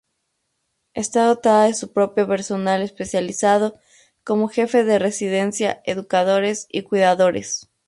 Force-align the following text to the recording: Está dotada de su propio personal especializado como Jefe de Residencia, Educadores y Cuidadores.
Está 0.95 1.27
dotada 1.27 1.65
de 1.65 1.75
su 1.75 1.93
propio 1.93 2.27
personal 2.27 2.81
especializado 2.81 3.77
como 4.23 4.47
Jefe 4.47 4.83
de 4.83 4.97
Residencia, 4.97 5.83
Educadores 5.85 6.65
y 6.71 6.81
Cuidadores. 6.81 7.69